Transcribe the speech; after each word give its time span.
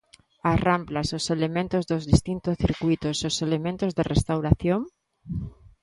¿As 0.51 0.57
ramplas, 0.67 1.07
os 1.17 1.25
elementos 1.35 1.83
dos 1.91 2.03
distintos 2.13 2.55
circuítos, 2.63 3.17
os 3.29 3.35
elementos 3.45 3.91
de 3.97 4.03
restauración? 4.13 4.81